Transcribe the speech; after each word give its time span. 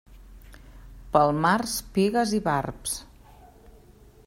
Pel 1.17 1.33
març, 1.43 1.77
pigues 1.99 2.33
i 2.39 2.41
barbs. 2.49 2.99